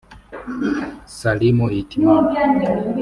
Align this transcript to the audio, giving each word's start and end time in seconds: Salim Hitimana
Salim 1.17 1.57
Hitimana 1.73 2.29